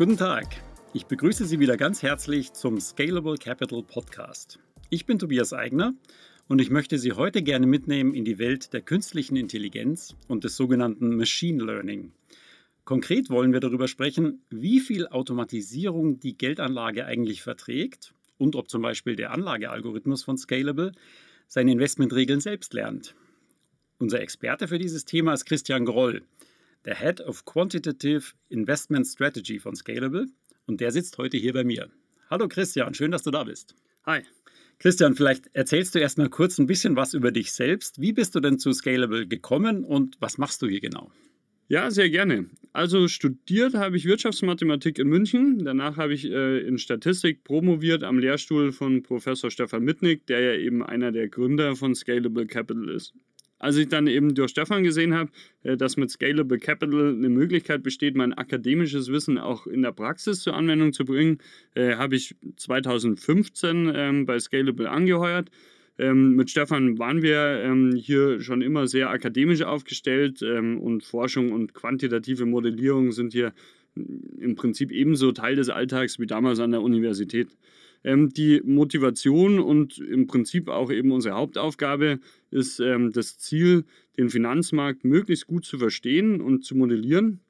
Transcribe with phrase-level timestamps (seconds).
[0.00, 0.46] Guten Tag.
[0.94, 4.58] Ich begrüße Sie wieder ganz herzlich zum Scalable Capital Podcast.
[4.88, 5.92] Ich bin Tobias Eigner
[6.48, 10.56] und ich möchte Sie heute gerne mitnehmen in die Welt der künstlichen Intelligenz und des
[10.56, 12.12] sogenannten Machine Learning.
[12.86, 18.80] Konkret wollen wir darüber sprechen, wie viel Automatisierung die Geldanlage eigentlich verträgt und ob zum
[18.80, 20.92] Beispiel der Anlagealgorithmus von Scalable
[21.46, 23.14] seine Investmentregeln selbst lernt.
[23.98, 26.22] Unser Experte für dieses Thema ist Christian Groll,
[26.84, 30.26] der Head of Quantitative Investment Strategy von Scalable
[30.66, 31.90] und der sitzt heute hier bei mir.
[32.30, 33.74] Hallo Christian, schön, dass du da bist.
[34.06, 34.22] Hi.
[34.78, 38.00] Christian, vielleicht erzählst du erst mal kurz ein bisschen was über dich selbst.
[38.00, 41.10] Wie bist du denn zu Scalable gekommen und was machst du hier genau?
[41.68, 42.46] Ja, sehr gerne.
[42.72, 45.64] Also studiert habe ich Wirtschaftsmathematik in München.
[45.64, 50.54] Danach habe ich äh, in Statistik promoviert am Lehrstuhl von Professor Stefan Mitnick, der ja
[50.54, 53.12] eben einer der Gründer von Scalable Capital ist.
[53.60, 55.30] Als ich dann eben durch Stefan gesehen habe,
[55.62, 60.40] äh, dass mit Scalable Capital eine Möglichkeit besteht, mein akademisches Wissen auch in der Praxis
[60.40, 61.38] zur Anwendung zu bringen,
[61.74, 65.50] äh, habe ich 2015 ähm, bei Scalable angeheuert.
[65.98, 71.74] Ähm, mit Stefan waren wir ähm, hier schon immer sehr akademisch aufgestellt und Forschung und
[71.74, 73.52] quantitative Modellierung sind hier
[73.94, 77.48] im Prinzip ebenso Teil des Alltags wie damals an der Universität.
[78.04, 82.20] Ähm, die Motivation und im Prinzip auch eben unsere Hauptaufgabe
[82.50, 83.84] ist ähm, das Ziel,
[84.16, 87.40] den Finanzmarkt möglichst gut zu verstehen und zu modellieren.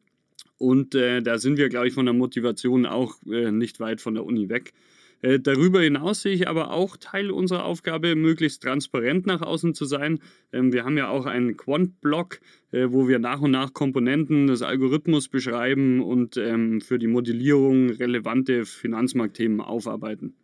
[0.59, 4.15] Und äh, da sind wir, glaube ich, von der Motivation auch äh, nicht weit von
[4.15, 4.73] der Uni weg.
[5.23, 9.85] Äh, darüber hinaus sehe ich aber auch Teil unserer Aufgabe, möglichst transparent nach außen zu
[9.85, 10.21] sein.
[10.53, 12.41] Ähm, wir haben ja auch einen Quant-Blog,
[12.73, 18.65] äh, wo wir nach und nach Komponenten des Algorithmus beschreiben und für die Modellierung relevante
[18.65, 20.35] Finanzmarktthemen aufarbeiten.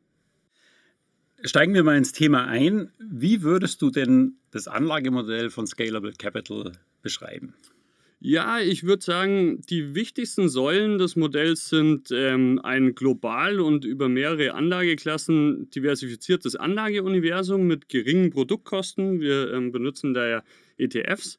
[1.46, 2.90] Steigen wir mal ins Thema ein.
[2.98, 7.54] Wie würdest du denn das Anlagemodell von Scalable Capital beschreiben?
[8.18, 14.08] Ja, ich würde sagen, die wichtigsten Säulen des Modells sind ähm, ein global und über
[14.08, 19.20] mehrere Anlageklassen diversifiziertes Anlageuniversum mit geringen Produktkosten.
[19.20, 20.42] Wir ähm, benutzen daher
[20.78, 21.38] ETFs.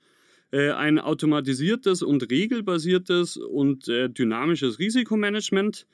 [0.52, 5.86] Äh, ein automatisiertes und regelbasiertes und äh, dynamisches Risikomanagement.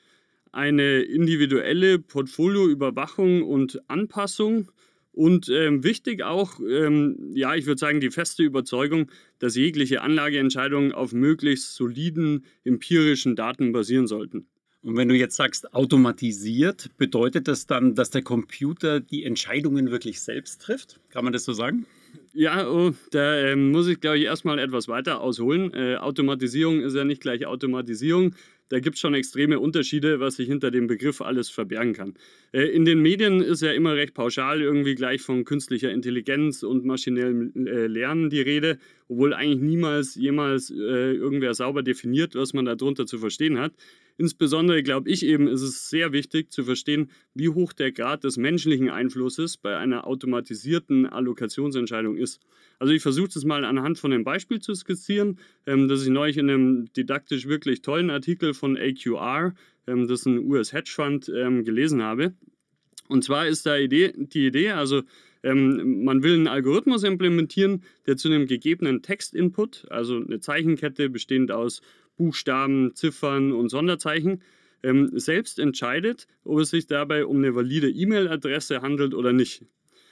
[0.54, 4.70] Eine individuelle Portfolioüberwachung und Anpassung
[5.10, 10.92] und ähm, wichtig auch, ähm, ja, ich würde sagen, die feste Überzeugung, dass jegliche Anlageentscheidungen
[10.92, 14.46] auf möglichst soliden empirischen Daten basieren sollten.
[14.82, 20.20] Und wenn du jetzt sagst automatisiert, bedeutet das dann, dass der Computer die Entscheidungen wirklich
[20.20, 21.00] selbst trifft?
[21.10, 21.86] Kann man das so sagen?
[22.32, 25.72] Ja, oh, da äh, muss ich, glaube ich, erstmal etwas weiter ausholen.
[25.72, 28.34] Äh, Automatisierung ist ja nicht gleich Automatisierung
[28.68, 32.14] da gibt es schon extreme Unterschiede, was sich hinter dem Begriff alles verbergen kann.
[32.52, 36.84] Äh, in den Medien ist ja immer recht pauschal irgendwie gleich von künstlicher Intelligenz und
[36.84, 42.64] maschinellem äh, Lernen die Rede, obwohl eigentlich niemals jemals äh, irgendwer sauber definiert, was man
[42.64, 43.74] darunter zu verstehen hat.
[44.16, 48.36] Insbesondere glaube ich eben, ist es sehr wichtig zu verstehen, wie hoch der Grad des
[48.36, 52.40] menschlichen Einflusses bei einer automatisierten Allokationsentscheidung ist.
[52.78, 56.36] Also ich versuche das mal anhand von einem Beispiel zu skizzieren, ähm, das ich neulich
[56.36, 59.54] in einem didaktisch wirklich tollen Artikel von AQR,
[59.86, 62.34] ähm, das ist ein US-Hedgefonds, ähm, gelesen habe.
[63.08, 65.02] Und zwar ist da Idee, die Idee, also
[65.42, 71.52] ähm, man will einen Algorithmus implementieren, der zu einem gegebenen Textinput, also eine Zeichenkette bestehend
[71.52, 71.82] aus
[72.16, 74.42] Buchstaben, Ziffern und Sonderzeichen,
[74.82, 79.64] ähm, selbst entscheidet, ob es sich dabei um eine valide E-Mail-Adresse handelt oder nicht.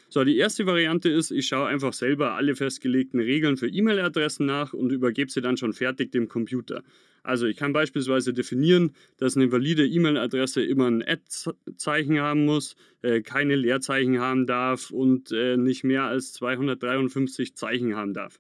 [0.09, 4.75] So, die erste Variante ist, ich schaue einfach selber alle festgelegten Regeln für E-Mail-Adressen nach
[4.75, 6.83] und übergebe sie dann schon fertig dem Computer.
[7.23, 13.23] Also ich kann beispielsweise definieren, dass eine valide E-Mail-Adresse immer ein Ad-Zeichen haben muss, äh,
[13.23, 18.39] keine Leerzeichen haben darf und äh, nicht mehr als 253 Zeichen haben darf.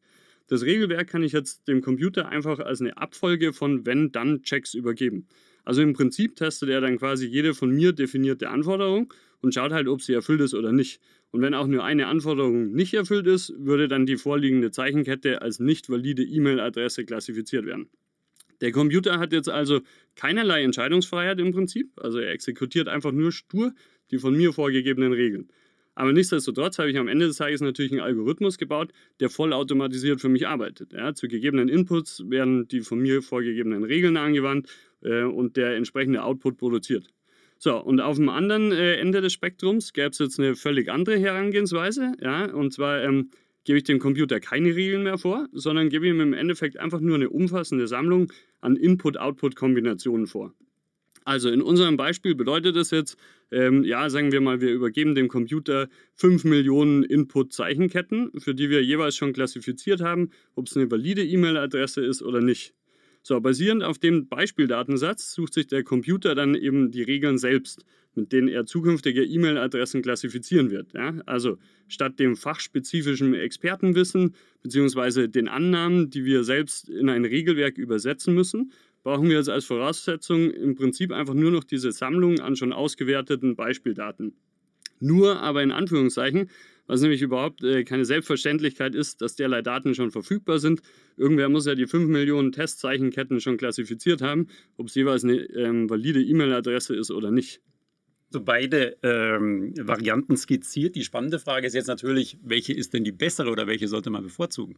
[0.48, 5.26] Das Regelwerk kann ich jetzt dem Computer einfach als eine Abfolge von Wenn-Dann-Checks übergeben.
[5.64, 9.88] Also im Prinzip testet er dann quasi jede von mir definierte Anforderung und schaut halt,
[9.88, 11.00] ob sie erfüllt ist oder nicht.
[11.30, 15.60] Und wenn auch nur eine Anforderung nicht erfüllt ist, würde dann die vorliegende Zeichenkette als
[15.60, 17.88] nicht valide E-Mail-Adresse klassifiziert werden.
[18.60, 19.80] Der Computer hat jetzt also
[20.14, 23.72] keinerlei Entscheidungsfreiheit im Prinzip, also er exekutiert einfach nur stur
[24.12, 25.48] die von mir vorgegebenen Regeln.
[25.94, 30.28] Aber nichtsdestotrotz habe ich am Ende des Tages natürlich einen Algorithmus gebaut, der vollautomatisiert für
[30.28, 30.92] mich arbeitet.
[30.92, 34.68] Ja, zu gegebenen Inputs werden die von mir vorgegebenen Regeln angewandt
[35.02, 37.08] äh, und der entsprechende Output produziert.
[37.58, 41.18] So, und auf dem anderen äh, Ende des Spektrums gäbe es jetzt eine völlig andere
[41.18, 42.14] Herangehensweise.
[42.20, 43.30] Ja, und zwar ähm,
[43.64, 47.16] gebe ich dem Computer keine Regeln mehr vor, sondern gebe ihm im Endeffekt einfach nur
[47.16, 50.54] eine umfassende Sammlung an Input-Output-Kombinationen vor.
[51.24, 53.16] Also in unserem Beispiel bedeutet das jetzt,
[53.52, 58.82] ähm, ja, sagen wir mal, wir übergeben dem Computer 5 Millionen Input-Zeichenketten, für die wir
[58.82, 62.74] jeweils schon klassifiziert haben, ob es eine valide E-Mail-Adresse ist oder nicht.
[63.24, 67.84] So, basierend auf dem Beispieldatensatz sucht sich der Computer dann eben die Regeln selbst,
[68.14, 70.92] mit denen er zukünftige E-Mail-Adressen klassifizieren wird.
[70.92, 71.14] Ja?
[71.24, 75.28] Also statt dem fachspezifischen Expertenwissen bzw.
[75.28, 78.72] den Annahmen, die wir selbst in ein Regelwerk übersetzen müssen,
[79.02, 83.56] brauchen wir jetzt als Voraussetzung im Prinzip einfach nur noch diese Sammlung an schon ausgewerteten
[83.56, 84.34] Beispieldaten.
[85.00, 86.48] Nur aber in Anführungszeichen,
[86.86, 90.82] was nämlich überhaupt äh, keine Selbstverständlichkeit ist, dass derlei Daten schon verfügbar sind.
[91.16, 95.90] Irgendwer muss ja die 5 Millionen Testzeichenketten schon klassifiziert haben, ob es jeweils eine ähm,
[95.90, 97.60] valide E-Mail-Adresse ist oder nicht.
[98.30, 100.94] So beide ähm, Varianten skizziert.
[100.94, 104.22] Die spannende Frage ist jetzt natürlich, welche ist denn die bessere oder welche sollte man
[104.22, 104.76] bevorzugen?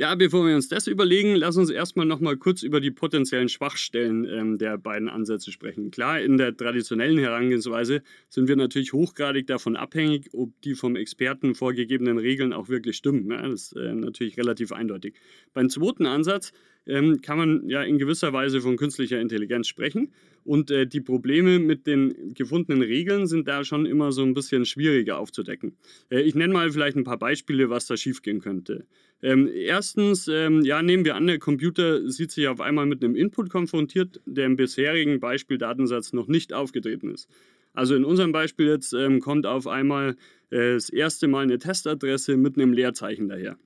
[0.00, 3.48] Ja, bevor wir uns das überlegen, lass uns erstmal noch mal kurz über die potenziellen
[3.48, 5.90] Schwachstellen ähm, der beiden Ansätze sprechen.
[5.90, 11.56] Klar, in der traditionellen Herangehensweise sind wir natürlich hochgradig davon abhängig, ob die vom Experten
[11.56, 13.28] vorgegebenen Regeln auch wirklich stimmen.
[13.28, 15.16] Ja, das ist äh, natürlich relativ eindeutig.
[15.52, 16.52] Beim zweiten Ansatz
[16.86, 20.12] ähm, kann man ja in gewisser Weise von künstlicher Intelligenz sprechen.
[20.44, 24.64] Und äh, die Probleme mit den gefundenen Regeln sind da schon immer so ein bisschen
[24.64, 25.76] schwieriger aufzudecken.
[26.08, 28.86] Äh, ich nenne mal vielleicht ein paar Beispiele, was da schiefgehen könnte.
[29.20, 33.16] Ähm, erstens, ähm, ja, nehmen wir an, der Computer sieht sich auf einmal mit einem
[33.16, 37.28] Input konfrontiert, der im bisherigen Beispieldatensatz noch nicht aufgetreten ist.
[37.72, 40.16] Also in unserem Beispiel jetzt ähm, kommt auf einmal
[40.50, 43.56] äh, das erste Mal eine Testadresse mit einem Leerzeichen daher.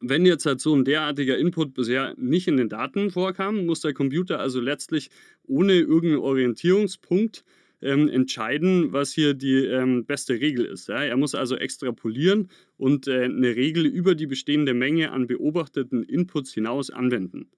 [0.00, 3.94] Wenn jetzt halt so ein derartiger Input bisher nicht in den Daten vorkam, muss der
[3.94, 5.08] Computer also letztlich
[5.44, 7.44] ohne irgendeinen Orientierungspunkt
[7.84, 10.88] ähm, entscheiden, was hier die ähm, beste Regel ist.
[10.88, 11.04] Ja?
[11.04, 16.52] Er muss also extrapolieren und äh, eine Regel über die bestehende Menge an beobachteten Inputs
[16.52, 17.48] hinaus anwenden.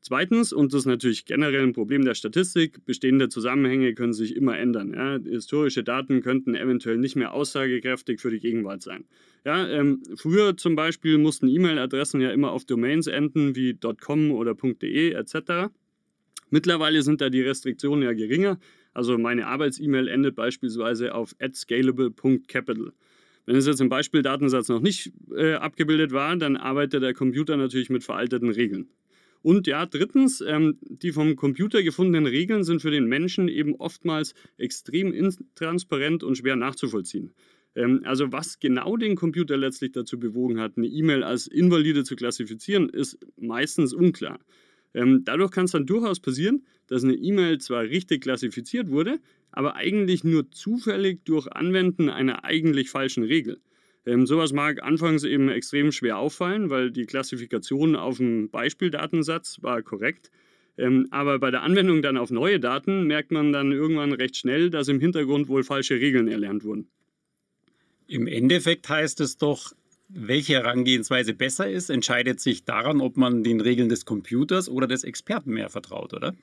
[0.00, 4.56] Zweitens, und das ist natürlich generell ein Problem der Statistik, bestehende Zusammenhänge können sich immer
[4.56, 4.94] ändern.
[4.94, 5.18] Ja.
[5.18, 9.06] Historische Daten könnten eventuell nicht mehr aussagekräftig für die Gegenwart sein.
[9.44, 14.54] Ja, ähm, früher zum Beispiel mussten E-Mail-Adressen ja immer auf Domains enden wie .com oder
[14.54, 15.72] .de etc.
[16.50, 18.58] Mittlerweile sind da die Restriktionen ja geringer.
[18.94, 22.92] Also meine Arbeits-E-Mail endet beispielsweise auf adscalable.capital.
[23.46, 27.88] Wenn es jetzt im Beispieldatensatz noch nicht äh, abgebildet war, dann arbeitet der Computer natürlich
[27.88, 28.88] mit veralteten Regeln.
[29.40, 34.34] Und ja, drittens, ähm, die vom Computer gefundenen Regeln sind für den Menschen eben oftmals
[34.58, 37.32] extrem intransparent und schwer nachzuvollziehen.
[37.74, 42.16] Ähm, also was genau den Computer letztlich dazu bewogen hat, eine E-Mail als invalide zu
[42.16, 44.40] klassifizieren, ist meistens unklar.
[44.94, 49.20] Ähm, dadurch kann es dann durchaus passieren, dass eine E-Mail zwar richtig klassifiziert wurde,
[49.52, 53.60] aber eigentlich nur zufällig durch Anwenden einer eigentlich falschen Regel.
[54.06, 59.82] Ähm, sowas mag anfangs eben extrem schwer auffallen, weil die Klassifikation auf dem Beispieldatensatz war
[59.82, 60.30] korrekt.
[60.78, 64.70] Ähm, aber bei der Anwendung dann auf neue Daten merkt man dann irgendwann recht schnell,
[64.70, 66.88] dass im Hintergrund wohl falsche Regeln erlernt wurden.
[68.06, 69.72] Im Endeffekt heißt es doch,
[70.08, 75.04] welche Herangehensweise besser ist, entscheidet sich daran, ob man den Regeln des Computers oder des
[75.04, 76.34] Experten mehr vertraut, oder?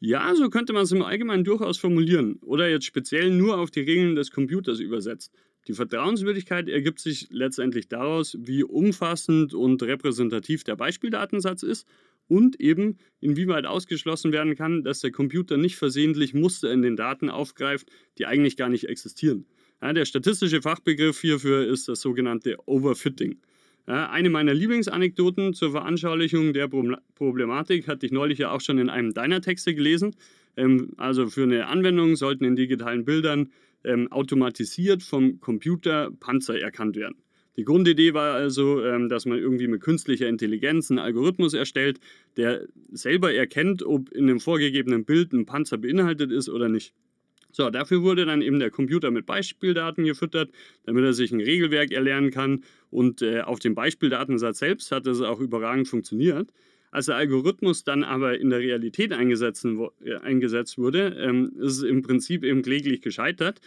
[0.00, 3.80] Ja, so könnte man es im Allgemeinen durchaus formulieren oder jetzt speziell nur auf die
[3.80, 5.32] Regeln des Computers übersetzt.
[5.66, 11.86] Die Vertrauenswürdigkeit ergibt sich letztendlich daraus, wie umfassend und repräsentativ der Beispieldatensatz ist
[12.28, 17.30] und eben inwieweit ausgeschlossen werden kann, dass der Computer nicht versehentlich Muster in den Daten
[17.30, 19.46] aufgreift, die eigentlich gar nicht existieren.
[19.84, 23.36] Ja, der statistische Fachbegriff hierfür ist das sogenannte Overfitting.
[23.86, 26.70] Ja, eine meiner Lieblingsanekdoten zur Veranschaulichung der
[27.14, 30.16] Problematik hatte ich neulich ja auch schon in einem deiner Texte gelesen.
[30.56, 33.50] Ähm, also für eine Anwendung sollten in digitalen Bildern
[33.84, 37.16] ähm, automatisiert vom Computer Panzer erkannt werden.
[37.58, 42.00] Die Grundidee war also, ähm, dass man irgendwie mit künstlicher Intelligenz einen Algorithmus erstellt,
[42.38, 46.94] der selber erkennt, ob in dem vorgegebenen Bild ein Panzer beinhaltet ist oder nicht.
[47.54, 50.50] So, dafür wurde dann eben der Computer mit Beispieldaten gefüttert,
[50.86, 52.64] damit er sich ein Regelwerk erlernen kann.
[52.90, 56.52] Und äh, auf dem Beispieldatensatz selbst hat das auch überragend funktioniert.
[56.90, 59.64] Als der Algorithmus dann aber in der Realität eingesetzt,
[60.04, 63.60] äh, eingesetzt wurde, ähm, ist es im Prinzip eben kläglich gescheitert.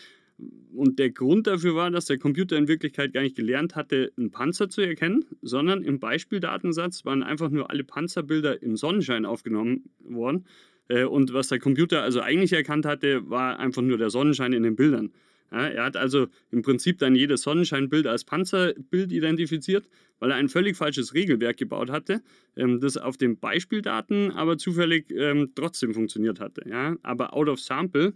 [0.73, 4.31] Und der Grund dafür war, dass der Computer in Wirklichkeit gar nicht gelernt hatte, einen
[4.31, 10.45] Panzer zu erkennen, sondern im Beispieldatensatz waren einfach nur alle Panzerbilder im Sonnenschein aufgenommen worden.
[10.87, 14.63] Äh, und was der Computer also eigentlich erkannt hatte, war einfach nur der Sonnenschein in
[14.63, 15.11] den Bildern.
[15.51, 19.87] Ja, er hat also im Prinzip dann jedes Sonnenscheinbild als Panzerbild identifiziert,
[20.19, 22.21] weil er ein völlig falsches Regelwerk gebaut hatte,
[22.55, 26.67] ähm, das auf den Beispieldaten aber zufällig ähm, trotzdem funktioniert hatte.
[26.69, 26.97] Ja?
[27.01, 28.13] Aber out of sample,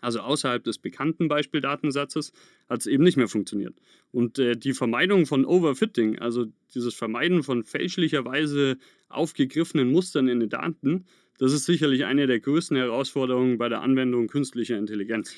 [0.00, 2.32] also außerhalb des bekannten Beispieldatensatzes,
[2.68, 3.74] hat es eben nicht mehr funktioniert.
[4.10, 8.76] Und äh, die Vermeidung von Overfitting, also dieses Vermeiden von fälschlicherweise
[9.08, 11.04] aufgegriffenen Mustern in den Daten,
[11.38, 15.34] das ist sicherlich eine der größten Herausforderungen bei der Anwendung künstlicher Intelligenz.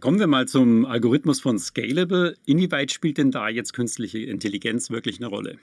[0.00, 2.36] Kommen wir mal zum Algorithmus von Scalable.
[2.46, 5.58] Inwieweit spielt denn da jetzt künstliche Intelligenz wirklich eine Rolle?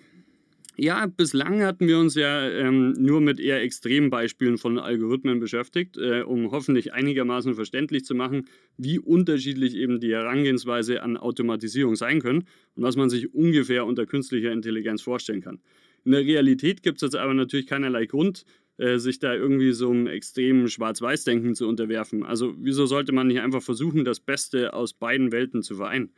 [0.79, 5.97] Ja, bislang hatten wir uns ja ähm, nur mit eher extremen Beispielen von Algorithmen beschäftigt,
[5.97, 8.45] äh, um hoffentlich einigermaßen verständlich zu machen,
[8.77, 12.43] wie unterschiedlich eben die Herangehensweise an Automatisierung sein können
[12.75, 15.61] und was man sich ungefähr unter künstlicher Intelligenz vorstellen kann.
[16.05, 18.45] In der Realität gibt es jetzt aber natürlich keinerlei Grund,
[18.77, 22.23] äh, sich da irgendwie so einem extremen Schwarz-Weiß-Denken zu unterwerfen.
[22.23, 26.11] Also wieso sollte man nicht einfach versuchen, das Beste aus beiden Welten zu vereinen?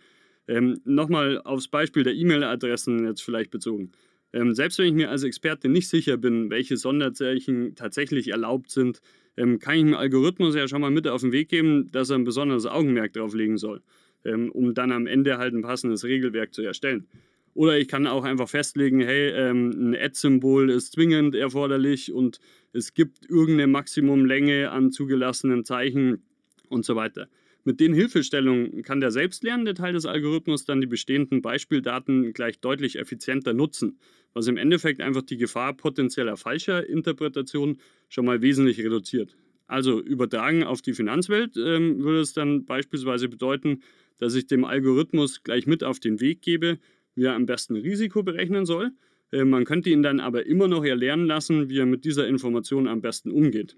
[0.48, 3.92] Ähm, Nochmal aufs Beispiel der E-Mail-Adressen jetzt vielleicht bezogen.
[4.34, 9.02] Ähm, selbst wenn ich mir als Experte nicht sicher bin, welche Sonderzeichen tatsächlich erlaubt sind,
[9.38, 12.18] ähm, kann ich dem Algorithmus ja schon mal mit auf den Weg geben, dass er
[12.18, 13.82] ein besonderes Augenmerk drauf legen soll,
[14.26, 17.08] ähm, um dann am Ende halt ein passendes Regelwerk zu erstellen.
[17.54, 22.40] Oder ich kann auch einfach festlegen, hey, ähm, ein Ad-Symbol ist zwingend erforderlich und
[22.74, 26.24] es gibt irgendeine Maximumlänge an zugelassenen Zeichen
[26.70, 27.28] und so weiter.
[27.66, 32.98] Mit den Hilfestellungen kann der selbstlernende Teil des Algorithmus dann die bestehenden Beispieldaten gleich deutlich
[32.98, 34.00] effizienter nutzen,
[34.34, 39.36] was im Endeffekt einfach die Gefahr potenzieller falscher Interpretationen schon mal wesentlich reduziert.
[39.68, 43.82] Also übertragen auf die Finanzwelt ähm, würde es dann beispielsweise bedeuten,
[44.18, 46.80] dass ich dem Algorithmus gleich mit auf den Weg gebe,
[47.20, 48.92] wie er am besten Risiko berechnen soll.
[49.32, 52.88] Äh, man könnte ihn dann aber immer noch erlernen lassen, wie er mit dieser Information
[52.88, 53.76] am besten umgeht.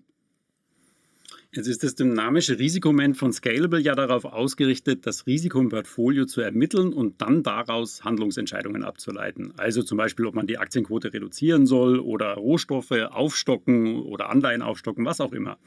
[1.54, 6.40] Jetzt ist das dynamische Risikomanagement von Scalable ja darauf ausgerichtet, das Risiko im Portfolio zu
[6.40, 9.54] ermitteln und dann daraus Handlungsentscheidungen abzuleiten.
[9.58, 15.04] Also zum Beispiel, ob man die Aktienquote reduzieren soll oder Rohstoffe aufstocken oder Anleihen aufstocken,
[15.04, 15.58] was auch immer.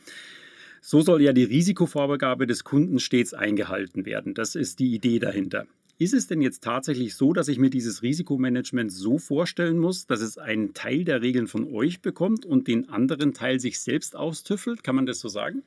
[0.81, 4.33] So soll ja die Risikovorgabe des Kunden stets eingehalten werden.
[4.33, 5.67] Das ist die Idee dahinter.
[5.97, 10.21] Ist es denn jetzt tatsächlich so, dass ich mir dieses Risikomanagement so vorstellen muss, dass
[10.21, 14.83] es einen Teil der Regeln von euch bekommt und den anderen Teil sich selbst austüffelt?
[14.83, 15.63] Kann man das so sagen?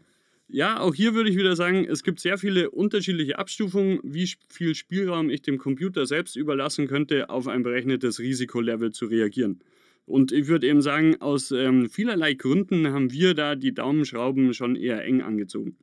[0.50, 4.75] Ja, auch hier würde ich wieder sagen, es gibt sehr viele unterschiedliche Abstufungen, wie viel
[4.75, 9.60] Spielraum ich dem Computer selbst überlassen könnte, auf ein berechnetes Risikolevel zu reagieren.
[10.05, 14.75] Und ich würde eben sagen, aus ähm, vielerlei Gründen haben wir da die Daumenschrauben schon
[14.77, 15.75] eher eng angezogen.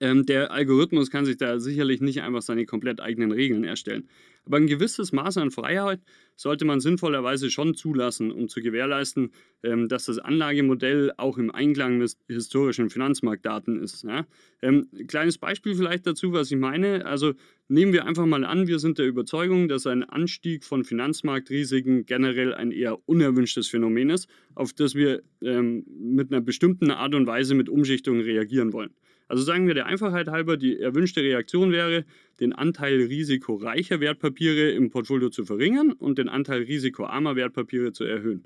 [0.00, 4.08] Ähm, der Algorithmus kann sich da sicherlich nicht einfach seine komplett eigenen Regeln erstellen.
[4.46, 6.00] Aber ein gewisses Maß an Freiheit
[6.34, 9.30] sollte man sinnvollerweise schon zulassen, um zu gewährleisten,
[9.62, 14.04] ähm, dass das Anlagemodell auch im Einklang mit historischen Finanzmarktdaten ist.
[14.04, 14.26] Ja?
[14.62, 17.04] Ähm, kleines Beispiel vielleicht dazu, was ich meine.
[17.04, 17.34] Also
[17.68, 22.54] nehmen wir einfach mal an, wir sind der Überzeugung, dass ein Anstieg von Finanzmarktrisiken generell
[22.54, 27.54] ein eher unerwünschtes Phänomen ist, auf das wir ähm, mit einer bestimmten Art und Weise
[27.54, 28.94] mit Umschichtungen reagieren wollen.
[29.30, 32.04] Also sagen wir der Einfachheit halber, die erwünschte Reaktion wäre,
[32.40, 38.42] den Anteil risikoreicher Wertpapiere im Portfolio zu verringern und den Anteil risikoarmer Wertpapiere zu erhöhen.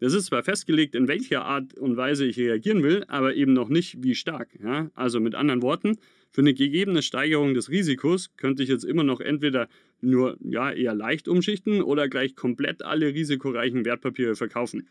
[0.00, 3.68] Das ist zwar festgelegt, in welcher Art und Weise ich reagieren will, aber eben noch
[3.68, 4.48] nicht, wie stark.
[4.60, 4.90] Ja?
[4.96, 5.98] Also mit anderen Worten,
[6.32, 9.68] für eine gegebene Steigerung des Risikos könnte ich jetzt immer noch entweder
[10.00, 14.88] nur ja, eher leicht umschichten oder gleich komplett alle risikoreichen Wertpapiere verkaufen.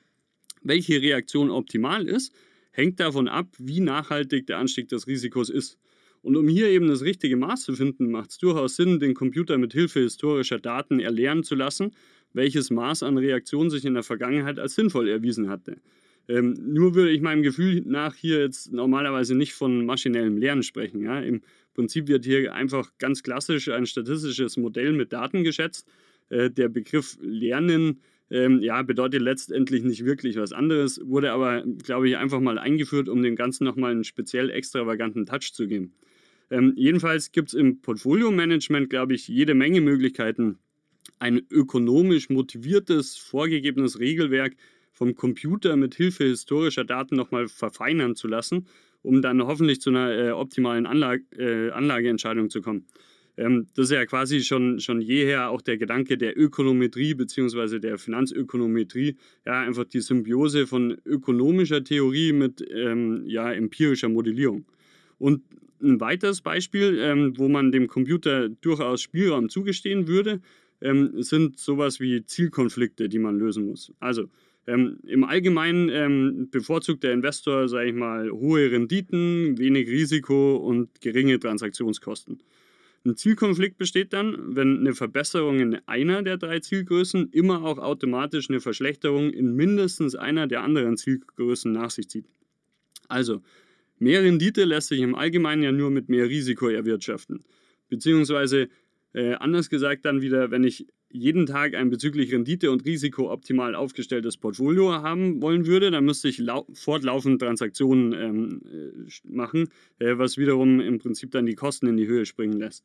[0.64, 2.34] Welche Reaktion optimal ist,
[2.78, 5.78] hängt davon ab, wie nachhaltig der Anstieg des Risikos ist.
[6.22, 9.58] Und um hier eben das richtige Maß zu finden, macht es durchaus Sinn, den Computer
[9.58, 11.92] mit Hilfe historischer Daten erlernen zu lassen,
[12.34, 15.78] welches Maß an Reaktion sich in der Vergangenheit als sinnvoll erwiesen hatte.
[16.28, 21.02] Ähm, nur würde ich meinem Gefühl nach hier jetzt normalerweise nicht von maschinellem Lernen sprechen.
[21.02, 21.20] Ja?
[21.20, 21.42] Im
[21.74, 25.88] Prinzip wird hier einfach ganz klassisch ein statistisches Modell mit Daten geschätzt.
[26.30, 32.10] Äh, der Begriff Lernen ähm, ja, bedeutet letztendlich nicht wirklich was anderes, wurde aber, glaube
[32.10, 35.94] ich, einfach mal eingeführt, um dem Ganzen nochmal einen speziell extravaganten Touch zu geben.
[36.50, 40.58] Ähm, jedenfalls gibt es im Portfolio-Management, glaube ich, jede Menge Möglichkeiten,
[41.20, 44.56] ein ökonomisch motiviertes, vorgegebenes Regelwerk
[44.92, 48.68] vom Computer mit Hilfe historischer Daten nochmal verfeinern zu lassen,
[49.04, 52.86] um dann hoffentlich zu einer äh, optimalen Anlage, äh, Anlageentscheidung zu kommen.
[53.38, 57.79] Ähm, das ist ja quasi schon, schon jeher auch der Gedanke der Ökonometrie bzw.
[57.79, 59.15] der Finanzökonometrie,
[59.46, 64.65] ja, einfach die Symbiose von ökonomischer Theorie mit ähm, ja, empirischer Modellierung.
[65.20, 65.44] Und
[65.82, 70.41] ein weiteres Beispiel, ähm, wo man dem Computer durchaus Spielraum zugestehen würde,
[70.82, 73.94] ähm, sind sowas wie Zielkonflikte, die man lösen muss.
[74.00, 74.29] Also
[74.65, 81.00] ähm, im Allgemeinen ähm, bevorzugt der Investor, sage ich mal, hohe Renditen, wenig Risiko und
[81.00, 82.39] geringe Transaktionskosten.
[83.08, 88.50] Ein Zielkonflikt besteht dann, wenn eine Verbesserung in einer der drei Zielgrößen immer auch automatisch
[88.50, 92.26] eine Verschlechterung in mindestens einer der anderen Zielgrößen nach sich zieht.
[93.08, 93.42] Also,
[93.98, 97.46] mehr Rendite lässt sich im Allgemeinen ja nur mit mehr Risiko erwirtschaften.
[97.88, 98.68] Beziehungsweise,
[99.14, 103.76] äh, anders gesagt dann wieder, wenn ich jeden Tag ein bezüglich Rendite und Risiko optimal
[103.76, 106.42] aufgestelltes Portfolio haben wollen würde, dann müsste ich
[106.74, 112.08] fortlaufend Transaktionen ähm, äh, machen, äh, was wiederum im Prinzip dann die Kosten in die
[112.08, 112.84] Höhe springen lässt.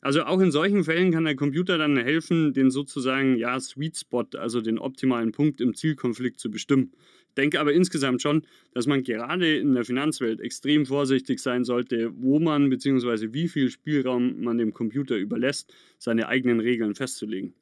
[0.00, 4.26] Also auch in solchen Fällen kann der Computer dann helfen, den sozusagen ja, Sweet Spot,
[4.38, 6.92] also den optimalen Punkt im Zielkonflikt zu bestimmen.
[7.38, 8.42] Ich denke aber insgesamt schon,
[8.74, 13.32] dass man gerade in der Finanzwelt extrem vorsichtig sein sollte, wo man bzw.
[13.32, 17.54] wie viel Spielraum man dem Computer überlässt, seine eigenen Regeln festzulegen.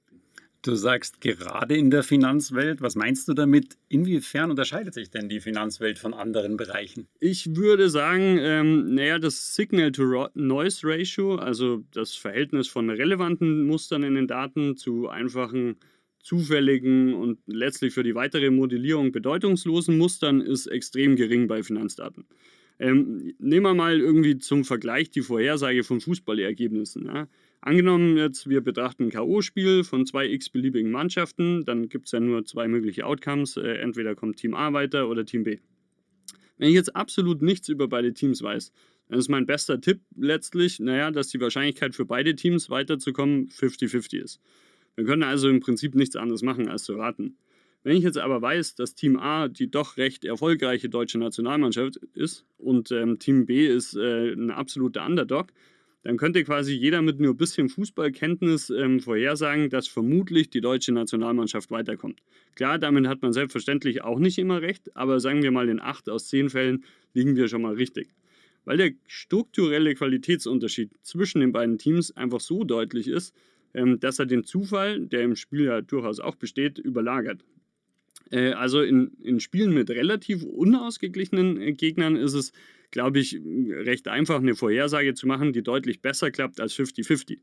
[0.62, 2.80] Du sagst gerade in der Finanzwelt.
[2.80, 3.76] Was meinst du damit?
[3.90, 7.06] Inwiefern unterscheidet sich denn die Finanzwelt von anderen Bereichen?
[7.21, 14.26] Ich würde sagen, ähm, naja, das Signal-to-Noise-Ratio, also das Verhältnis von relevanten Mustern in den
[14.26, 15.76] Daten zu einfachen,
[16.26, 22.25] zufälligen und letztlich für die weitere Modellierung bedeutungslosen Mustern, ist extrem gering bei Finanzdaten.
[22.80, 27.06] Ähm, nehmen wir mal irgendwie zum Vergleich die Vorhersage von Fußballergebnissen.
[27.06, 27.28] Ja?
[27.61, 32.45] Angenommen jetzt, wir betrachten ein K.O.-Spiel von zwei x-beliebigen Mannschaften, dann gibt es ja nur
[32.45, 33.56] zwei mögliche Outcomes.
[33.56, 35.59] Äh, entweder kommt Team A weiter oder Team B.
[36.59, 38.73] Wenn ich jetzt absolut nichts über beide Teams weiß,
[39.09, 44.18] dann ist mein bester Tipp letztlich, naja, dass die Wahrscheinlichkeit für beide Teams weiterzukommen 50-50
[44.18, 44.40] ist.
[44.96, 47.36] Wir können also im Prinzip nichts anderes machen, als zu raten.
[47.82, 52.44] Wenn ich jetzt aber weiß, dass Team A die doch recht erfolgreiche deutsche Nationalmannschaft ist
[52.58, 55.52] und ähm, Team B ist äh, ein absoluter Underdog,
[56.02, 60.92] dann könnte quasi jeder mit nur ein bisschen Fußballkenntnis ähm, vorhersagen, dass vermutlich die deutsche
[60.92, 62.22] Nationalmannschaft weiterkommt.
[62.54, 66.08] Klar, damit hat man selbstverständlich auch nicht immer recht, aber sagen wir mal, in acht
[66.08, 68.14] aus zehn Fällen liegen wir schon mal richtig.
[68.64, 73.34] Weil der strukturelle Qualitätsunterschied zwischen den beiden Teams einfach so deutlich ist,
[73.99, 77.45] dass er den Zufall, der im Spiel ja durchaus auch besteht, überlagert.
[78.30, 82.52] Äh, also in, in Spielen mit relativ unausgeglichenen äh, Gegnern ist es
[82.90, 83.40] glaube ich,
[83.71, 87.38] recht einfach eine Vorhersage zu machen, die deutlich besser klappt als 50-50.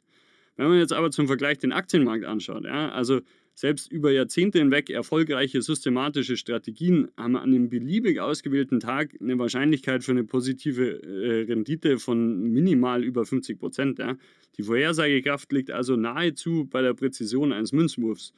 [0.56, 3.22] Wenn man jetzt aber zum Vergleich den Aktienmarkt anschaut, ja, also
[3.56, 10.04] selbst über Jahrzehnte hinweg erfolgreiche systematische Strategien haben an einem beliebig ausgewählten Tag eine Wahrscheinlichkeit
[10.04, 14.00] für eine positive äh, Rendite von minimal über 50 Prozent.
[14.00, 14.18] Ja.
[14.58, 18.34] Die Vorhersagekraft liegt also nahezu bei der Präzision eines Münzwurfs.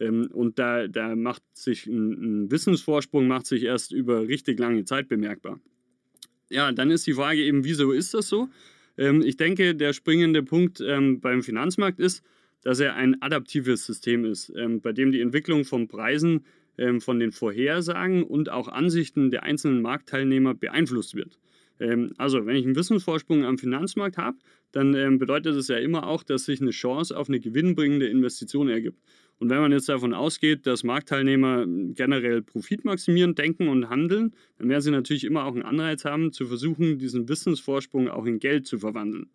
[0.00, 4.84] Ähm, und da, da macht sich ein, ein Wissensvorsprung macht sich erst über richtig lange
[4.84, 5.60] Zeit bemerkbar
[6.50, 8.48] ja, dann ist die Frage eben, wieso ist das so?
[8.96, 12.22] Ähm, ich denke, der springende Punkt ähm, beim Finanzmarkt ist,
[12.62, 16.44] dass er ein adaptives System ist, ähm, bei dem die Entwicklung von Preisen
[16.76, 21.38] ähm, von den Vorhersagen und auch Ansichten der einzelnen Marktteilnehmer beeinflusst wird.
[21.80, 24.38] Ähm, also, wenn ich einen Wissensvorsprung am Finanzmarkt habe,
[24.72, 28.68] dann ähm, bedeutet das ja immer auch, dass sich eine Chance auf eine gewinnbringende Investition
[28.68, 29.00] ergibt.
[29.38, 34.82] Und wenn man jetzt davon ausgeht, dass Marktteilnehmer generell profitmaximierend denken und handeln, dann werden
[34.82, 38.78] sie natürlich immer auch einen Anreiz haben, zu versuchen, diesen Wissensvorsprung auch in Geld zu
[38.78, 39.30] verwandeln.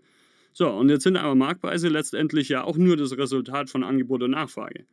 [0.54, 4.32] So, und jetzt sind aber Marktpreise letztendlich ja auch nur das Resultat von Angebot und
[4.32, 4.86] Nachfrage.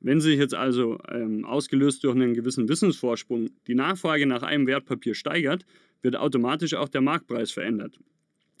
[0.00, 5.14] Wenn sich jetzt also ähm, ausgelöst durch einen gewissen Wissensvorsprung die Nachfrage nach einem Wertpapier
[5.14, 5.64] steigert,
[6.02, 7.98] wird automatisch auch der Marktpreis verändert.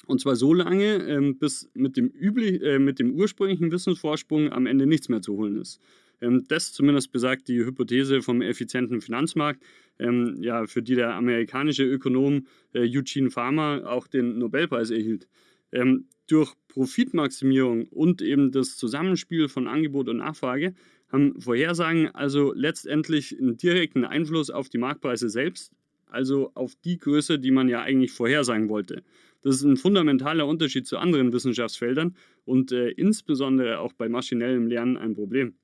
[0.06, 4.66] Und zwar so lange, ähm, bis mit dem, üblich, äh, mit dem ursprünglichen Wissensvorsprung am
[4.66, 5.80] Ende nichts mehr zu holen ist.
[6.20, 9.62] Ähm, das zumindest besagt die Hypothese vom effizienten Finanzmarkt,
[9.98, 15.26] ähm, ja, für die der amerikanische Ökonom äh, Eugene Farmer auch den Nobelpreis erhielt.
[15.72, 20.74] Ähm, durch Profitmaximierung und eben das Zusammenspiel von Angebot und Nachfrage
[21.10, 25.72] haben Vorhersagen also letztendlich einen direkten Einfluss auf die Marktpreise selbst,
[26.06, 29.02] also auf die Größe, die man ja eigentlich vorhersagen wollte.
[29.42, 34.96] Das ist ein fundamentaler Unterschied zu anderen Wissenschaftsfeldern und äh, insbesondere auch bei maschinellem Lernen
[34.96, 35.54] ein Problem.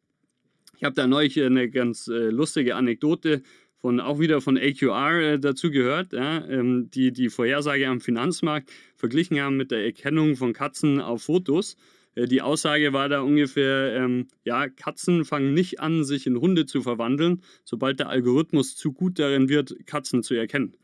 [0.76, 3.42] Ich habe da neulich eine ganz äh, lustige Anekdote
[3.80, 8.70] von auch wieder von AQR äh, dazu gehört, ja, ähm, die die Vorhersage am Finanzmarkt
[8.96, 11.76] verglichen haben mit der Erkennung von Katzen auf Fotos.
[12.14, 16.66] Äh, die Aussage war da ungefähr, ähm, ja, Katzen fangen nicht an, sich in Hunde
[16.66, 20.74] zu verwandeln, sobald der Algorithmus zu gut darin wird, Katzen zu erkennen.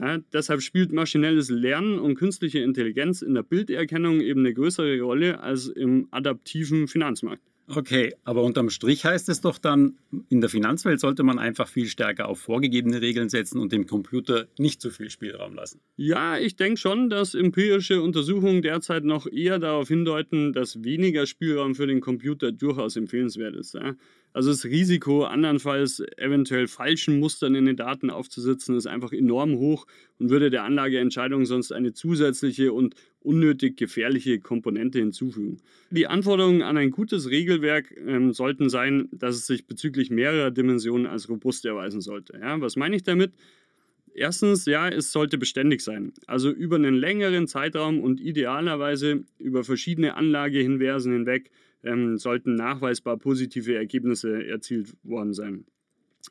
[0.00, 5.40] Ja, deshalb spielt maschinelles Lernen und künstliche Intelligenz in der Bilderkennung eben eine größere Rolle
[5.40, 7.42] als im adaptiven Finanzmarkt.
[7.72, 9.98] Okay, aber unterm Strich heißt es doch dann,
[10.28, 14.48] in der Finanzwelt sollte man einfach viel stärker auf vorgegebene Regeln setzen und dem Computer
[14.58, 15.80] nicht zu viel Spielraum lassen.
[15.96, 21.74] Ja, ich denke schon, dass empirische Untersuchungen derzeit noch eher darauf hindeuten, dass weniger Spielraum
[21.74, 23.74] für den Computer durchaus empfehlenswert ist.
[23.74, 23.94] Ja?
[24.32, 29.86] Also das Risiko, andernfalls eventuell falschen Mustern in den Daten aufzusitzen, ist einfach enorm hoch
[30.18, 35.58] und würde der Anlageentscheidung sonst eine zusätzliche und unnötig gefährliche Komponente hinzufügen.
[35.90, 41.06] Die Anforderungen an ein gutes Regelwerk ähm, sollten sein, dass es sich bezüglich mehrerer Dimensionen
[41.06, 42.38] als robust erweisen sollte.
[42.40, 43.34] Ja, was meine ich damit?
[44.14, 46.12] Erstens, ja, es sollte beständig sein.
[46.26, 51.50] Also über einen längeren Zeitraum und idealerweise über verschiedene Anlagehinversen hinweg
[51.84, 55.64] ähm, sollten nachweisbar positive Ergebnisse erzielt worden sein.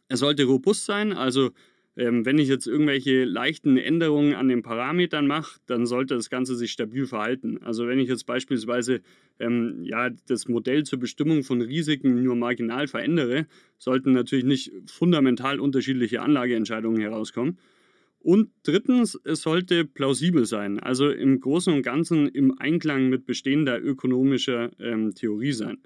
[0.08, 1.52] Es sollte robust sein, also
[2.00, 6.56] ähm, wenn ich jetzt irgendwelche leichten Änderungen an den Parametern mache, dann sollte das Ganze
[6.56, 7.60] sich stabil verhalten.
[7.62, 9.02] Also wenn ich jetzt beispielsweise
[9.38, 15.60] ähm, ja, das Modell zur Bestimmung von Risiken nur marginal verändere, sollten natürlich nicht fundamental
[15.60, 17.58] unterschiedliche Anlageentscheidungen herauskommen.
[18.22, 23.82] Und drittens, es sollte plausibel sein, also im Großen und Ganzen im Einklang mit bestehender
[23.82, 25.80] ökonomischer ähm, Theorie sein.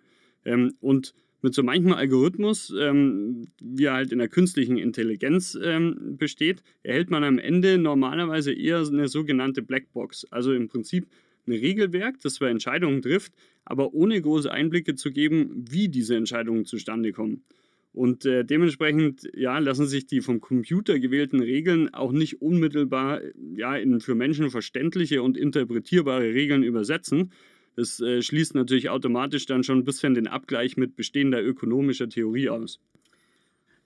[0.45, 6.17] Ähm, und mit so manchem Algorithmus, ähm, wie er halt in der künstlichen Intelligenz ähm,
[6.17, 10.25] besteht, erhält man am Ende normalerweise eher eine sogenannte Blackbox.
[10.31, 11.07] Also im Prinzip
[11.45, 13.33] ein Regelwerk, das zwar Entscheidungen trifft,
[13.65, 17.43] aber ohne große Einblicke zu geben, wie diese Entscheidungen zustande kommen.
[17.91, 23.21] Und äh, dementsprechend ja, lassen sich die vom Computer gewählten Regeln auch nicht unmittelbar
[23.55, 27.31] ja, in für Menschen verständliche und interpretierbare Regeln übersetzen.
[27.75, 32.49] Das äh, schließt natürlich automatisch dann schon ein bisschen den Abgleich mit bestehender ökonomischer Theorie
[32.49, 32.79] aus.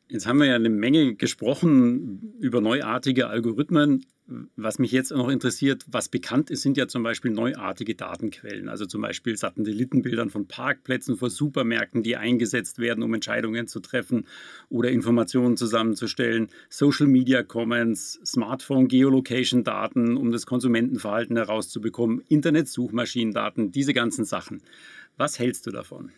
[0.10, 4.06] Jetzt haben wir ja eine Menge gesprochen über neuartige Algorithmen.
[4.58, 8.68] Was mich jetzt noch interessiert, was bekannt ist, sind ja zum Beispiel neuartige Datenquellen.
[8.68, 14.26] Also zum Beispiel Satellitenbildern von Parkplätzen vor Supermärkten, die eingesetzt werden, um Entscheidungen zu treffen
[14.68, 16.50] oder Informationen zusammenzustellen.
[16.70, 24.62] Social Media Comments, Smartphone Geolocation Daten, um das Konsumentenverhalten herauszubekommen, Internet-Suchmaschinendaten, diese ganzen Sachen.
[25.16, 26.12] Was hältst du davon?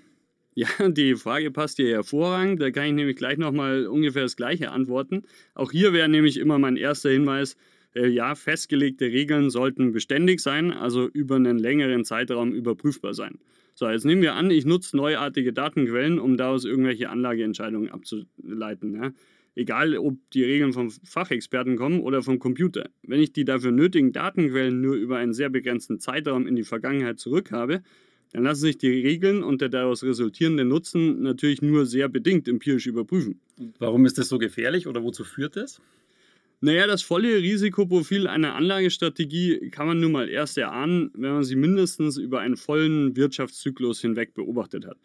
[0.55, 2.59] Ja, die Frage passt dir hervorragend.
[2.59, 5.25] Da kann ich nämlich gleich nochmal ungefähr das Gleiche antworten.
[5.53, 7.55] Auch hier wäre nämlich immer mein erster Hinweis,
[7.95, 13.39] ja, festgelegte Regeln sollten beständig sein, also über einen längeren Zeitraum überprüfbar sein.
[13.73, 18.93] So, jetzt nehmen wir an, ich nutze neuartige Datenquellen, um daraus irgendwelche Anlageentscheidungen abzuleiten.
[18.95, 19.11] Ja.
[19.55, 22.89] Egal, ob die Regeln vom Fachexperten kommen oder vom Computer.
[23.03, 27.19] Wenn ich die dafür nötigen Datenquellen nur über einen sehr begrenzten Zeitraum in die Vergangenheit
[27.19, 27.81] zurück habe,
[28.31, 32.85] dann lassen sich die Regeln und der daraus resultierende Nutzen natürlich nur sehr bedingt empirisch
[32.85, 33.39] überprüfen.
[33.79, 35.81] Warum ist das so gefährlich oder wozu führt das?
[36.61, 41.55] Naja, das volle Risikoprofil einer Anlagestrategie kann man nun mal erst erahnen, wenn man sie
[41.55, 44.97] mindestens über einen vollen Wirtschaftszyklus hinweg beobachtet hat.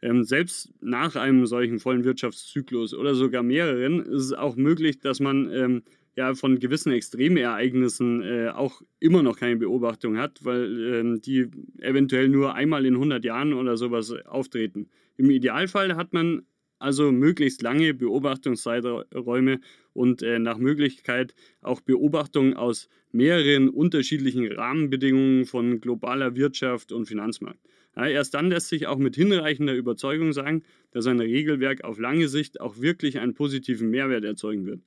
[0.00, 5.20] Ähm, selbst nach einem solchen vollen Wirtschaftszyklus oder sogar mehreren ist es auch möglich, dass
[5.20, 5.82] man ähm,
[6.16, 11.48] ja von gewissen Extremereignissen äh, auch immer noch keine Beobachtung hat, weil ähm, die
[11.80, 14.88] eventuell nur einmal in 100 Jahren oder sowas auftreten.
[15.18, 16.42] Im Idealfall hat man
[16.82, 19.60] also möglichst lange Beobachtungszeiträume
[19.92, 27.60] und äh, nach Möglichkeit auch Beobachtungen aus mehreren unterschiedlichen Rahmenbedingungen von globaler Wirtschaft und Finanzmarkt.
[27.94, 32.28] Ja, erst dann lässt sich auch mit hinreichender Überzeugung sagen, dass ein Regelwerk auf lange
[32.28, 34.80] Sicht auch wirklich einen positiven Mehrwert erzeugen wird.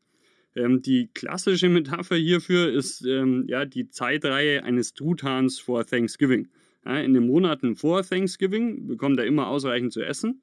[0.55, 6.47] Ähm, die klassische Metapher hierfür ist ähm, ja, die Zeitreihe eines Truthahns vor Thanksgiving.
[6.85, 10.41] Ja, in den Monaten vor Thanksgiving bekommt er immer ausreichend zu essen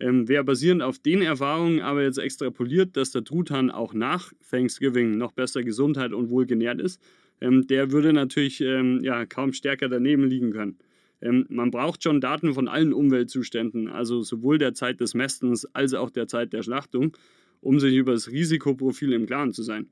[0.00, 5.18] ähm, wer basierend auf den Erfahrungen aber jetzt extrapoliert, dass der Truthahn auch nach Thanksgiving
[5.18, 7.00] noch besser Gesundheit und wohlgenährt ist,
[7.40, 10.78] ähm, der würde natürlich ähm, ja, kaum stärker daneben liegen können.
[11.20, 15.94] Ähm, man braucht schon Daten von allen Umweltzuständen, also sowohl der Zeit des Mästens als
[15.94, 17.16] auch der Zeit der Schlachtung,
[17.60, 19.88] um sich über das Risikoprofil im Klaren zu sein.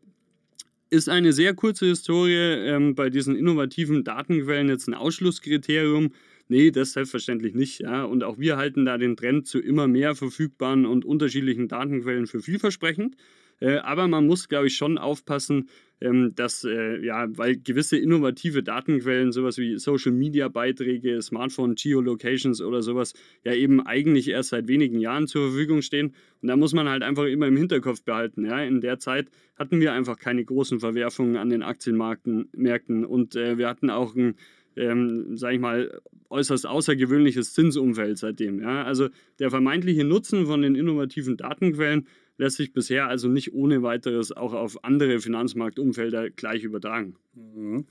[0.88, 6.12] Ist eine sehr kurze Historie ähm, bei diesen innovativen Datenquellen jetzt ein Ausschlusskriterium?
[6.48, 7.80] Nee, das selbstverständlich nicht.
[7.80, 8.04] Ja.
[8.04, 12.40] Und auch wir halten da den Trend zu immer mehr verfügbaren und unterschiedlichen Datenquellen für
[12.40, 13.16] vielversprechend.
[13.59, 15.68] Äh, aber man muss, glaube ich, schon aufpassen,
[16.00, 22.61] ähm, dass, äh, ja, weil gewisse innovative Datenquellen, sowas wie Social Media Beiträge, Smartphone Geolocations
[22.61, 26.12] oder sowas, ja eben eigentlich erst seit wenigen Jahren zur Verfügung stehen.
[26.42, 28.44] Und da muss man halt einfach immer im Hinterkopf behalten.
[28.44, 28.61] Ja.
[28.61, 29.28] In der Zeit
[29.59, 34.14] hatten wir einfach keine großen Verwerfungen an den Aktienmärkten Märkten und äh, wir hatten auch
[34.14, 34.37] ein
[34.76, 38.60] ähm, sage ich mal, äußerst außergewöhnliches Zinsumfeld seitdem.
[38.60, 38.84] Ja?
[38.84, 39.08] Also
[39.38, 42.06] der vermeintliche Nutzen von den innovativen Datenquellen
[42.38, 47.16] lässt sich bisher also nicht ohne weiteres auch auf andere Finanzmarktumfelder gleich übertragen.
[47.34, 47.86] Mhm.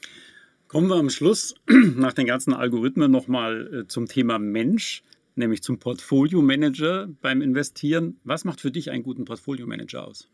[0.67, 1.56] Kommen wir am Schluss
[1.95, 5.04] nach den ganzen Algorithmen nochmal äh, zum Thema Mensch,
[5.36, 8.19] nämlich zum Portfolio-Manager beim Investieren.
[8.24, 10.28] Was macht für dich einen guten Portfolio-Manager aus?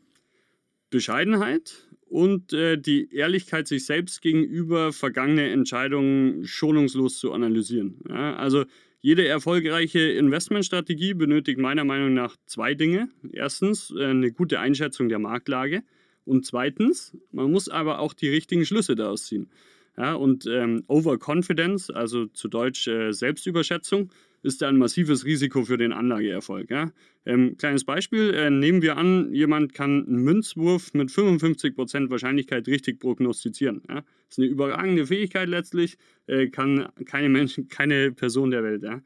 [0.89, 8.02] Bescheidenheit und äh, die Ehrlichkeit sich selbst gegenüber, vergangene Entscheidungen schonungslos zu analysieren.
[8.10, 8.65] Ja, also
[9.00, 13.08] jede erfolgreiche Investmentstrategie benötigt meiner Meinung nach zwei Dinge.
[13.32, 15.84] Erstens äh, eine gute Einschätzung der Marktlage
[16.26, 19.50] und zweitens, man muss aber auch die richtigen Schlüsse daraus ziehen.
[19.97, 24.10] Ja, und ähm, Overconfidence, also zu Deutsch äh, Selbstüberschätzung,
[24.43, 26.69] ist ein massives Risiko für den Anlageerfolg.
[26.69, 26.91] Ja?
[27.25, 32.99] Ähm, kleines Beispiel, äh, nehmen wir an, jemand kann einen Münzwurf mit 55% Wahrscheinlichkeit richtig
[32.99, 33.82] prognostizieren.
[33.88, 33.95] Ja?
[33.95, 38.84] Das ist eine überragende Fähigkeit letztlich, äh, kann keine Mensch, keine Person der Welt.
[38.84, 39.01] Ja?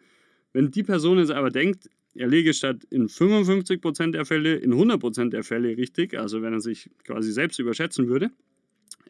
[0.54, 5.30] Wenn die Person jetzt aber denkt, er lege statt in 55% der Fälle in 100%
[5.32, 8.32] der Fälle richtig, also wenn er sich quasi selbst überschätzen würde,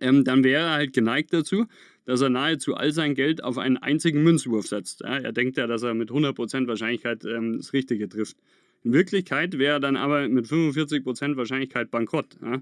[0.01, 1.67] ähm, dann wäre er halt geneigt dazu,
[2.05, 5.01] dass er nahezu all sein Geld auf einen einzigen Münzwurf setzt.
[5.01, 8.37] Ja, er denkt ja, dass er mit 100% Wahrscheinlichkeit ähm, das Richtige trifft.
[8.83, 12.37] In Wirklichkeit wäre er dann aber mit 45% Wahrscheinlichkeit bankrott.
[12.41, 12.61] Ja.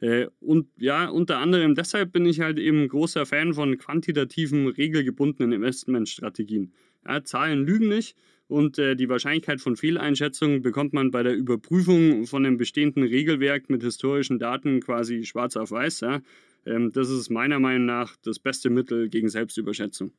[0.00, 5.52] Äh, und ja, unter anderem deshalb bin ich halt eben großer Fan von quantitativen, regelgebundenen
[5.52, 6.72] Investmentstrategien.
[7.06, 8.16] Ja, Zahlen lügen nicht
[8.48, 13.70] und äh, die Wahrscheinlichkeit von Fehleinschätzungen bekommt man bei der Überprüfung von dem bestehenden Regelwerk
[13.70, 16.00] mit historischen Daten quasi schwarz auf weiß.
[16.00, 16.20] Ja.
[16.66, 20.12] Ähm, das ist meiner Meinung nach das beste Mittel gegen Selbstüberschätzung.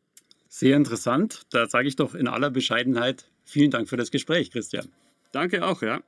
[0.48, 1.44] Sehr interessant.
[1.52, 4.88] Da sage ich doch in aller Bescheidenheit vielen Dank für das Gespräch, Christian.
[5.32, 6.02] Danke auch, ja.